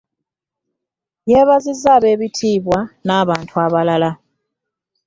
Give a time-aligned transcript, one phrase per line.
[1.29, 4.11] Yeebazizza abeebitiibwa n'abantu abalala.